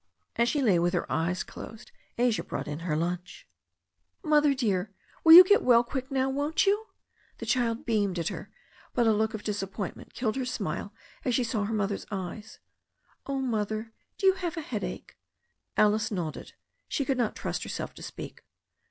As 0.35 0.49
she 0.49 0.63
lay 0.63 0.79
with 0.79 0.95
her 0.95 1.05
eyes 1.11 1.43
closed 1.43 1.91
Asia 2.17 2.43
brought 2.43 2.67
in 2.67 2.79
her 2.79 2.97
lunch. 2.97 3.47
"Mother, 4.23 4.55
dear, 4.55 4.89
you 5.23 5.35
will 5.35 5.43
get 5.43 5.61
well 5.61 5.83
quick 5.83 6.09
now, 6.09 6.27
won't 6.27 6.65
you?" 6.65 6.87
The 7.37 7.45
child 7.45 7.85
beamed 7.85 8.17
at 8.17 8.29
her. 8.29 8.49
But 8.95 9.05
a 9.05 9.11
look 9.13 9.35
of 9.35 9.43
disappointment 9.43 10.15
killed 10.15 10.37
her 10.37 10.43
smile 10.45 10.91
as 11.23 11.35
she 11.35 11.43
saw 11.43 11.65
her 11.65 11.73
mother's 11.75 12.07
eyes. 12.09 12.57
"Oh, 13.27 13.41
Mother, 13.41 13.93
have 14.37 14.55
you 14.55 14.59
a 14.63 14.65
headache?" 14.65 15.19
Alice 15.77 16.09
nodded. 16.09 16.53
She 16.87 17.05
could 17.05 17.19
not 17.19 17.35
trust 17.35 17.61
herself 17.61 17.93
to 17.93 18.01
speak. 18.01 18.43